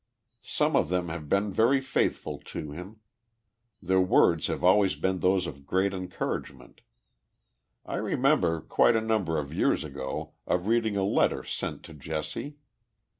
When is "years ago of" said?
9.53-10.65